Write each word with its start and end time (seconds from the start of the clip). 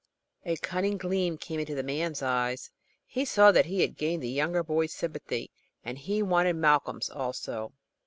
A 0.47 0.57
cunning 0.57 0.97
gleam 0.97 1.37
came 1.37 1.59
into 1.59 1.75
the 1.75 1.83
man's 1.83 2.23
eyes. 2.23 2.71
He 3.05 3.23
saw 3.23 3.51
that 3.51 3.67
he 3.67 3.81
had 3.81 3.95
gained 3.95 4.23
the 4.23 4.29
younger 4.31 4.63
boy's 4.63 4.93
sympathy, 4.93 5.51
and 5.83 5.95
he 5.95 6.23
wanted 6.23 6.53
Malcolm's 6.55 7.07
also. 7.07 7.73